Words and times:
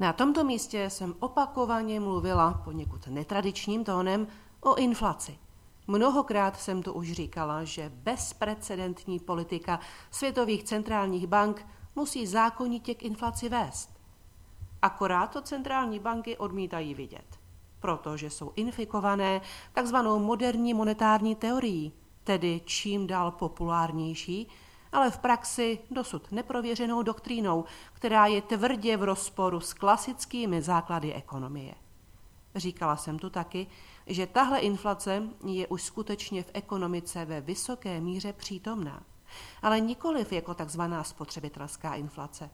Na 0.00 0.12
tomto 0.12 0.44
místě 0.44 0.90
jsem 0.90 1.14
opakovaně 1.20 2.00
mluvila 2.00 2.62
poněkud 2.64 3.06
netradičním 3.06 3.84
tónem 3.84 4.26
o 4.60 4.74
inflaci. 4.74 5.38
Mnohokrát 5.86 6.60
jsem 6.60 6.82
to 6.82 6.94
už 6.94 7.12
říkala, 7.12 7.64
že 7.64 7.92
bezprecedentní 7.94 9.18
politika 9.18 9.80
světových 10.10 10.64
centrálních 10.64 11.26
bank 11.26 11.66
musí 11.96 12.26
zákonitě 12.26 12.94
k 12.94 13.02
inflaci 13.02 13.48
vést. 13.48 14.00
Akorát 14.82 15.26
to 15.26 15.42
centrální 15.42 15.98
banky 15.98 16.36
odmítají 16.36 16.94
vidět, 16.94 17.38
protože 17.80 18.30
jsou 18.30 18.52
infikované 18.56 19.40
takzvanou 19.72 20.18
moderní 20.18 20.74
monetární 20.74 21.34
teorií, 21.34 21.92
tedy 22.24 22.60
čím 22.64 23.06
dál 23.06 23.30
populárnější, 23.30 24.48
ale 24.92 25.10
v 25.10 25.18
praxi 25.18 25.78
dosud 25.90 26.32
neprověřenou 26.32 27.02
doktrínou, 27.02 27.64
která 27.92 28.26
je 28.26 28.42
tvrdě 28.42 28.96
v 28.96 29.02
rozporu 29.02 29.60
s 29.60 29.72
klasickými 29.72 30.62
základy 30.62 31.14
ekonomie. 31.14 31.74
Říkala 32.54 32.96
jsem 32.96 33.18
tu 33.18 33.30
taky, 33.30 33.66
že 34.06 34.26
tahle 34.26 34.58
inflace 34.58 35.22
je 35.46 35.66
už 35.66 35.82
skutečně 35.82 36.42
v 36.42 36.50
ekonomice 36.54 37.24
ve 37.24 37.40
vysoké 37.40 38.00
míře 38.00 38.32
přítomná, 38.32 39.02
ale 39.62 39.80
nikoliv 39.80 40.32
jako 40.32 40.54
takzvaná 40.54 41.04
spotřebitelská 41.04 41.94
inflace, 41.94 42.50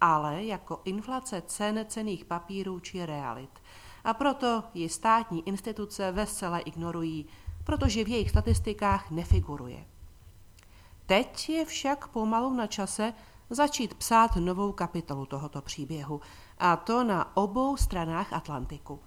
ale 0.00 0.44
jako 0.44 0.80
inflace 0.84 1.42
cen 1.46 1.86
cených 1.88 2.24
papírů 2.24 2.80
či 2.80 3.06
realit. 3.06 3.50
A 4.04 4.14
proto 4.14 4.64
ji 4.74 4.88
státní 4.88 5.48
instituce 5.48 6.12
vesele 6.12 6.60
ignorují, 6.60 7.26
protože 7.64 8.04
v 8.04 8.08
jejich 8.08 8.30
statistikách 8.30 9.10
nefiguruje. 9.10 9.84
Teď 11.06 11.48
je 11.48 11.64
však 11.64 12.08
pomalu 12.08 12.54
na 12.54 12.66
čase 12.66 13.12
začít 13.50 13.94
psát 13.94 14.36
novou 14.36 14.72
kapitolu 14.72 15.26
tohoto 15.26 15.62
příběhu, 15.62 16.20
a 16.58 16.76
to 16.76 17.04
na 17.04 17.36
obou 17.36 17.76
stranách 17.76 18.32
Atlantiku. 18.32 19.00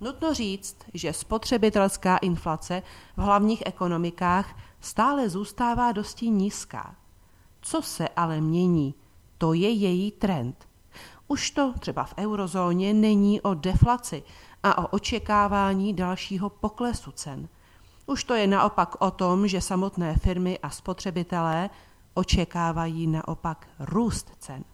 Nutno 0.00 0.34
říct, 0.34 0.76
že 0.94 1.12
spotřebitelská 1.12 2.16
inflace 2.16 2.82
v 3.16 3.20
hlavních 3.20 3.62
ekonomikách 3.66 4.56
stále 4.80 5.28
zůstává 5.28 5.92
dosti 5.92 6.30
nízká. 6.30 6.96
Co 7.60 7.82
se 7.82 8.08
ale 8.08 8.40
mění, 8.40 8.94
to 9.38 9.52
je 9.52 9.70
její 9.70 10.10
trend. 10.12 10.68
Už 11.28 11.50
to 11.50 11.72
třeba 11.78 12.04
v 12.04 12.14
eurozóně 12.18 12.94
není 12.94 13.40
o 13.40 13.54
deflaci 13.54 14.22
a 14.62 14.78
o 14.78 14.86
očekávání 14.86 15.94
dalšího 15.94 16.50
poklesu 16.50 17.12
cen. 17.12 17.48
Už 18.06 18.24
to 18.24 18.34
je 18.34 18.46
naopak 18.46 18.96
o 18.98 19.10
tom, 19.10 19.48
že 19.48 19.60
samotné 19.60 20.16
firmy 20.16 20.58
a 20.58 20.70
spotřebitelé 20.70 21.70
očekávají 22.14 23.06
naopak 23.06 23.68
růst 23.78 24.32
cen. 24.38 24.64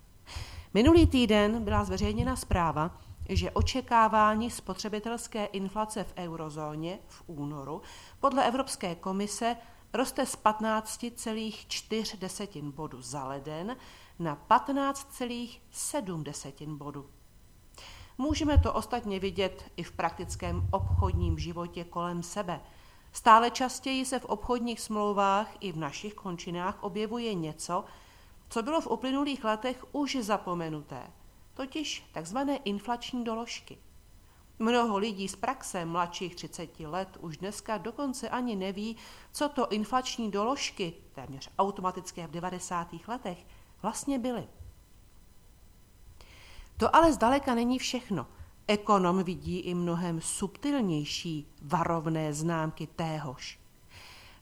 Minulý 0.74 1.06
týden 1.06 1.64
byla 1.64 1.84
zveřejněna 1.84 2.36
zpráva, 2.36 3.00
že 3.28 3.50
očekávání 3.50 4.50
spotřebitelské 4.50 5.44
inflace 5.44 6.04
v 6.04 6.12
eurozóně 6.16 6.98
v 7.08 7.22
únoru 7.26 7.82
podle 8.20 8.46
Evropské 8.46 8.94
komise 8.94 9.56
roste 9.92 10.26
z 10.26 10.38
15,4 10.38 12.72
bodu 12.72 13.02
za 13.02 13.24
leden 13.24 13.76
na 14.18 14.38
15,7 14.50 16.76
bodu. 16.76 17.06
Můžeme 18.18 18.58
to 18.58 18.72
ostatně 18.72 19.20
vidět 19.20 19.64
i 19.76 19.82
v 19.82 19.92
praktickém 19.92 20.68
obchodním 20.70 21.38
životě 21.38 21.84
kolem 21.84 22.22
sebe– 22.22 22.60
Stále 23.12 23.50
častěji 23.50 24.04
se 24.04 24.18
v 24.18 24.24
obchodních 24.24 24.80
smlouvách 24.80 25.48
i 25.60 25.72
v 25.72 25.76
našich 25.76 26.14
končinách 26.14 26.82
objevuje 26.82 27.34
něco, 27.34 27.84
co 28.48 28.62
bylo 28.62 28.80
v 28.80 28.86
uplynulých 28.86 29.44
letech 29.44 29.84
už 29.92 30.16
zapomenuté, 30.20 31.12
totiž 31.54 32.04
takzvané 32.12 32.56
inflační 32.56 33.24
doložky. 33.24 33.78
Mnoho 34.58 34.98
lidí 34.98 35.28
z 35.28 35.36
praxe 35.36 35.84
mladších 35.84 36.34
30 36.36 36.80
let 36.80 37.18
už 37.20 37.36
dneska 37.36 37.78
dokonce 37.78 38.28
ani 38.28 38.56
neví, 38.56 38.96
co 39.32 39.48
to 39.48 39.68
inflační 39.68 40.30
doložky, 40.30 40.94
téměř 41.14 41.50
automatické 41.58 42.26
v 42.26 42.30
90. 42.30 42.88
letech, 43.08 43.46
vlastně 43.82 44.18
byly. 44.18 44.48
To 46.76 46.96
ale 46.96 47.12
zdaleka 47.12 47.54
není 47.54 47.78
všechno– 47.78 48.26
Ekonom 48.68 49.22
vidí 49.22 49.58
i 49.58 49.74
mnohem 49.74 50.20
subtilnější 50.20 51.46
varovné 51.62 52.34
známky 52.34 52.88
téhož. 52.96 53.58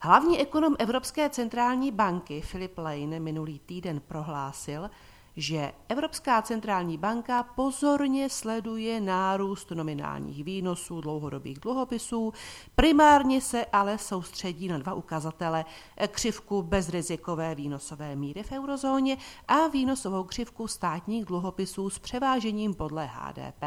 Hlavní 0.03 0.41
ekonom 0.41 0.77
Evropské 0.79 1.31
centrální 1.31 1.93
banky 1.93 2.43
Philip 2.51 2.79
Lane 2.79 3.21
minulý 3.21 3.59
týden 3.59 4.01
prohlásil, 4.01 4.91
že 5.37 5.73
Evropská 5.89 6.43
centrální 6.43 6.99
banka 6.99 7.43
pozorně 7.43 8.31
sleduje 8.31 9.01
nárůst 9.01 9.71
nominálních 9.71 10.45
výnosů 10.45 11.01
dlouhodobých 11.01 11.59
dluhopisů, 11.59 12.33
primárně 12.75 13.41
se 13.41 13.65
ale 13.65 13.99
soustředí 13.99 14.69
na 14.69 14.79
dva 14.79 14.95
ukazatele, 14.95 15.65
křivku 16.09 16.63
bezrizikové 16.63 17.55
výnosové 17.55 18.17
míry 18.17 18.43
v 18.43 18.53
eurozóně 18.53 19.17
a 19.49 19.67
výnosovou 19.67 20.25
křivku 20.25 20.69
státních 20.69 21.25
dluhopisů 21.25 21.91
s 21.91 21.99
převážením 21.99 22.75
podle 22.75 23.07
HDP. 23.07 23.65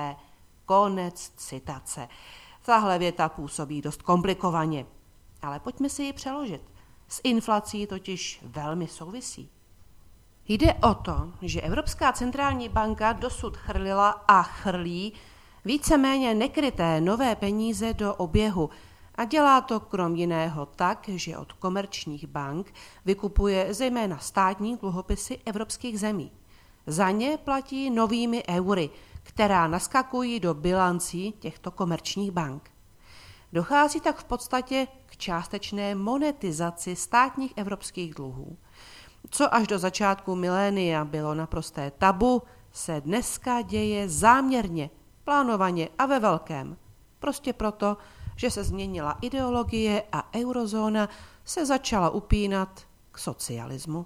Konec 0.65 1.31
citace. 1.37 2.07
Tahle 2.65 2.99
věta 2.99 3.29
působí 3.29 3.81
dost 3.81 4.01
komplikovaně, 4.01 4.85
ale 5.41 5.59
pojďme 5.59 5.89
si 5.89 6.03
ji 6.03 6.13
přeložit. 6.13 6.61
S 7.07 7.21
inflací 7.23 7.87
totiž 7.87 8.39
velmi 8.43 8.87
souvisí. 8.87 9.49
Jde 10.47 10.73
o 10.73 10.93
to, 10.93 11.31
že 11.41 11.61
Evropská 11.61 12.13
centrální 12.13 12.69
banka 12.69 13.13
dosud 13.13 13.57
chrlila 13.57 14.09
a 14.09 14.43
chrlí 14.43 15.13
víceméně 15.65 16.33
nekryté 16.33 17.01
nové 17.01 17.35
peníze 17.35 17.93
do 17.93 18.15
oběhu 18.15 18.69
a 19.15 19.25
dělá 19.25 19.61
to 19.61 19.79
krom 19.79 20.15
jiného 20.15 20.65
tak, 20.65 21.09
že 21.09 21.37
od 21.37 21.53
komerčních 21.53 22.27
bank 22.27 22.73
vykupuje 23.05 23.73
zejména 23.73 24.17
státní 24.17 24.77
dluhopisy 24.77 25.39
evropských 25.45 25.99
zemí. 25.99 26.31
Za 26.87 27.11
ně 27.11 27.37
platí 27.43 27.89
novými 27.89 28.43
eury– 28.47 28.89
která 29.23 29.67
naskakují 29.67 30.39
do 30.39 30.53
bilancí 30.53 31.31
těchto 31.31 31.71
komerčních 31.71 32.31
bank. 32.31 32.69
Dochází 33.53 34.01
tak 34.01 34.17
v 34.17 34.23
podstatě 34.23 34.87
k 35.05 35.17
částečné 35.17 35.95
monetizaci 35.95 36.95
státních 36.95 37.53
evropských 37.55 38.13
dluhů. 38.13 38.57
Co 39.29 39.53
až 39.55 39.67
do 39.67 39.79
začátku 39.79 40.35
milénia 40.35 41.05
bylo 41.05 41.33
naprosté 41.33 41.91
tabu, 41.91 42.41
se 42.71 43.01
dneska 43.01 43.61
děje 43.61 44.09
záměrně, 44.09 44.89
plánovaně 45.23 45.89
a 45.97 46.05
ve 46.05 46.19
velkém. 46.19 46.77
Prostě 47.19 47.53
proto, 47.53 47.97
že 48.35 48.51
se 48.51 48.63
změnila 48.63 49.17
ideologie 49.21 50.03
a 50.11 50.33
eurozóna 50.35 51.09
se 51.45 51.65
začala 51.65 52.09
upínat 52.09 52.81
k 53.11 53.17
socialismu. 53.17 54.05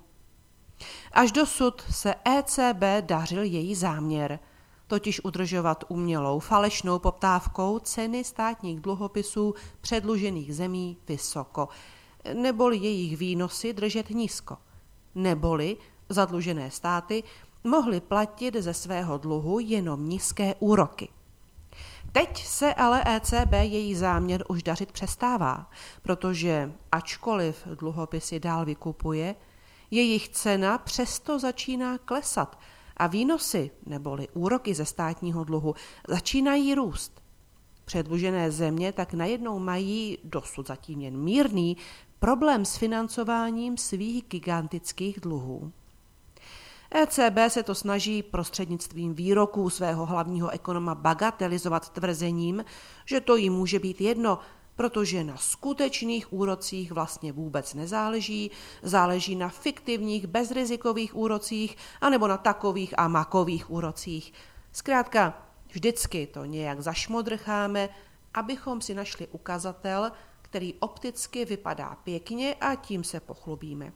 Až 1.12 1.32
dosud 1.32 1.82
se 1.92 2.16
ECB 2.26 2.84
dařil 3.02 3.44
její 3.44 3.76
záměr– 3.76 4.40
totiž 4.88 5.24
udržovat 5.24 5.84
umělou 5.88 6.40
falešnou 6.40 7.00
poptávkou 7.00 7.80
ceny 7.80 8.24
státních 8.24 8.80
dluhopisů 8.80 9.56
předlužených 9.82 10.56
zemí 10.56 10.98
vysoko, 11.08 11.70
neboli 12.34 12.78
jejich 12.78 13.18
výnosy 13.18 13.74
držet 13.74 14.10
nízko, 14.10 14.58
neboli 15.16 15.78
zadlužené 16.10 16.72
státy 16.72 17.24
mohly 17.64 18.02
platit 18.02 18.56
ze 18.56 18.74
svého 18.74 19.18
dluhu 19.18 19.60
jenom 19.60 20.10
nízké 20.10 20.56
úroky. 20.60 21.10
Teď 22.12 22.46
se 22.46 22.74
ale 22.74 23.04
ECB 23.08 23.52
její 23.62 23.96
záměr 23.96 24.44
už 24.50 24.64
dařit 24.64 24.92
přestává, 24.92 25.70
protože 26.02 26.72
ačkoliv 26.92 27.68
dluhopisy 27.68 28.40
dál 28.40 28.66
vykupuje, 28.66 29.36
jejich 29.92 30.30
cena 30.30 30.78
přesto 30.78 31.40
začíná 31.40 31.98
klesat– 31.98 32.60
a 32.98 33.08
výnosy 33.08 33.72
neboli 33.86 34.28
úroky 34.34 34.74
ze 34.74 34.86
státního 34.86 35.44
dluhu 35.44 35.76
začínají 36.08 36.76
růst. 36.76 37.22
Předlužené 37.86 38.52
země 38.52 38.92
tak 38.92 39.14
najednou 39.14 39.60
mají, 39.60 40.18
dosud 40.24 40.68
zatím 40.68 41.02
jen 41.02 41.18
mírný, 41.18 41.78
problém 42.20 42.66
s 42.66 42.78
financováním 42.78 43.78
svých 43.78 44.24
gigantických 44.28 45.20
dluhů. 45.20 45.72
ECB 46.92 47.38
se 47.48 47.64
to 47.64 47.76
snaží 47.76 48.24
prostřednictvím 48.24 49.14
výroků 49.14 49.70
svého 49.70 50.06
hlavního 50.06 50.50
ekonoma 50.50 50.96
bagatelizovat 50.96 51.90
tvrzením, 51.90 52.66
že 53.06 53.22
to 53.22 53.36
jí 53.36 53.50
může 53.50 53.80
být 53.80 54.02
jedno, 54.02 54.40
protože 54.78 55.24
na 55.24 55.38
skutečných 55.38 56.34
úrocích 56.34 56.92
vlastně 56.92 57.32
vůbec 57.32 57.74
nezáleží, 57.74 58.52
záleží 58.82 59.36
na 59.36 59.50
fiktivních 59.50 60.28
bezrizikových 60.28 61.16
úrocích 61.16 61.78
anebo 62.02 62.28
na 62.28 62.38
takových 62.38 63.00
a 63.00 63.08
makových 63.08 63.72
úrocích. 63.72 64.34
Zkrátka, 64.72 65.48
vždycky 65.68 66.28
to 66.28 66.46
nějak 66.46 66.82
zašmodrcháme, 66.82 67.90
abychom 68.34 68.82
si 68.82 68.94
našli 68.94 69.28
ukazatel, 69.28 70.12
který 70.42 70.74
opticky 70.74 71.46
vypadá 71.46 71.98
pěkně 72.04 72.56
a 72.62 72.76
tím 72.76 73.04
se 73.04 73.20
pochlubíme. 73.20 73.94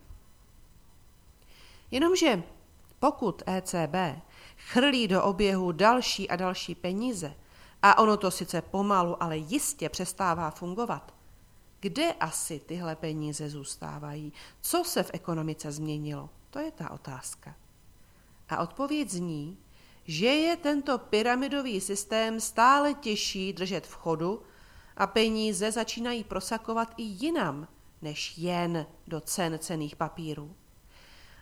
Jenomže 1.92 2.44
pokud 3.00 3.44
ECB 3.46 4.24
chrlí 4.58 5.08
do 5.08 5.24
oběhu 5.24 5.72
další 5.72 6.30
a 6.30 6.36
další 6.36 6.76
peníze 6.76 7.34
a 7.82 7.98
ono 7.98 8.18
to 8.18 8.32
sice 8.32 8.62
pomalu, 8.62 9.24
ale 9.24 9.38
jistě 9.38 9.90
přestává 9.90 10.52
fungovat, 10.52 11.14
kde 11.80 12.14
asi 12.14 12.60
tyhle 12.60 12.96
peníze 12.96 13.50
zůstávají? 13.50 14.34
Co 14.62 14.84
se 14.84 15.04
v 15.04 15.12
ekonomice 15.14 15.72
změnilo? 15.72 16.30
To 16.50 16.60
je 16.60 16.72
ta 16.72 16.92
otázka. 16.92 17.56
A 18.50 18.58
odpověď 18.58 19.10
zní, 19.10 19.58
že 20.06 20.28
je 20.28 20.56
tento 20.58 20.98
pyramidový 20.98 21.82
systém 21.82 22.40
stále 22.40 22.94
těžší 22.94 23.54
držet 23.54 23.88
v 23.88 23.94
chodu 23.94 24.44
a 24.98 25.08
peníze 25.08 25.72
začínají 25.72 26.24
prosakovat 26.24 26.94
i 26.98 27.04
jinam, 27.04 27.68
než 28.02 28.38
jen 28.38 28.86
do 29.08 29.22
cen 29.22 29.60
cených 29.60 29.96
papírů. 29.96 30.56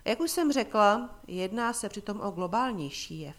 Jak 0.06 0.20
už 0.20 0.32
jsem 0.32 0.52
řekla, 0.52 1.20
jedná 1.28 1.74
se 1.74 1.90
přitom 1.90 2.22
o 2.22 2.32
globálnější 2.32 3.20
jev. 3.20 3.36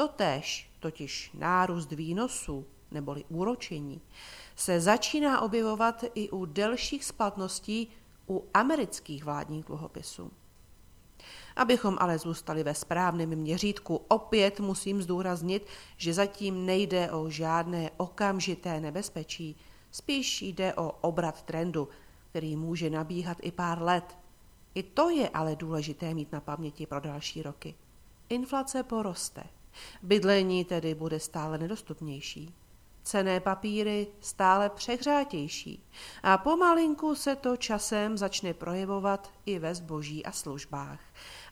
Totéž, 0.00 0.70
totiž 0.78 1.30
nárůst 1.34 1.92
výnosů 1.92 2.66
neboli 2.90 3.24
úročení, 3.28 4.00
se 4.56 4.80
začíná 4.80 5.40
objevovat 5.40 6.04
i 6.14 6.30
u 6.30 6.44
delších 6.44 7.04
splatností 7.04 7.88
u 8.28 8.48
amerických 8.54 9.24
vládních 9.24 9.64
dluhopisů. 9.64 10.30
Abychom 11.56 11.96
ale 12.00 12.18
zůstali 12.18 12.62
ve 12.62 12.74
správném 12.74 13.28
měřítku, 13.28 14.00
opět 14.08 14.60
musím 14.60 15.02
zdůraznit, 15.02 15.66
že 15.96 16.14
zatím 16.14 16.66
nejde 16.66 17.10
o 17.10 17.30
žádné 17.30 17.90
okamžité 17.96 18.80
nebezpečí, 18.80 19.56
spíš 19.90 20.42
jde 20.42 20.74
o 20.74 20.90
obrat 20.90 21.42
trendu, 21.42 21.88
který 22.30 22.56
může 22.56 22.90
nabíhat 22.90 23.36
i 23.42 23.50
pár 23.50 23.82
let. 23.82 24.18
I 24.74 24.82
to 24.82 25.10
je 25.10 25.28
ale 25.28 25.56
důležité 25.56 26.14
mít 26.14 26.32
na 26.32 26.40
paměti 26.40 26.86
pro 26.86 27.00
další 27.00 27.42
roky. 27.42 27.74
Inflace 28.28 28.82
poroste. 28.82 29.59
Bydlení 30.02 30.64
tedy 30.64 30.94
bude 30.94 31.20
stále 31.20 31.58
nedostupnější. 31.58 32.54
Cené 33.02 33.40
papíry 33.40 34.06
stále 34.20 34.70
přehřátější 34.70 35.84
a 36.22 36.38
pomalinku 36.38 37.14
se 37.14 37.36
to 37.36 37.56
časem 37.56 38.18
začne 38.18 38.54
projevovat 38.54 39.30
i 39.46 39.58
ve 39.58 39.74
zboží 39.74 40.26
a 40.26 40.32
službách. 40.32 41.00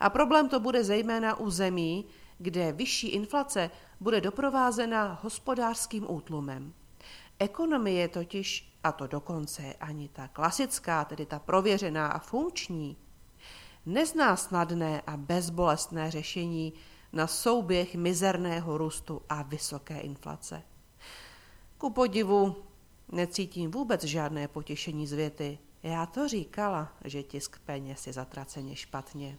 A 0.01 0.11
problém 0.11 0.49
to 0.49 0.61
bude 0.61 0.85
zejména 0.85 1.39
u 1.39 1.51
zemí, 1.51 2.05
kde 2.39 2.73
vyšší 2.73 3.09
inflace 3.09 3.71
bude 4.01 4.21
doprovázena 4.21 5.19
hospodářským 5.23 6.11
útlumem. 6.11 6.75
Ekonomie 7.39 8.09
totiž, 8.09 8.73
a 8.85 8.93
to 8.93 9.07
dokonce 9.07 9.75
ani 9.81 10.09
ta 10.09 10.29
klasická, 10.29 11.05
tedy 11.05 11.27
ta 11.27 11.39
prověřená 11.39 12.07
a 12.07 12.19
funkční, 12.19 12.97
nezná 13.87 14.37
snadné 14.37 15.03
a 15.07 15.17
bezbolestné 15.17 16.11
řešení 16.11 16.73
na 17.13 17.27
souběh 17.27 17.95
mizerného 17.95 18.79
růstu 18.79 19.23
a 19.29 19.43
vysoké 19.43 20.01
inflace. 20.01 20.63
Ku 21.79 21.91
podivu 21.91 22.57
necítím 23.13 23.71
vůbec 23.71 24.05
žádné 24.05 24.49
potěšení 24.49 25.07
z 25.07 25.13
věty. 25.13 25.59
Já 25.83 26.07
to 26.07 26.29
říkala, 26.29 26.93
že 27.05 27.23
tisk 27.23 27.59
peněz 27.59 28.07
je 28.07 28.13
zatraceně 28.13 28.77
špatně. 28.77 29.39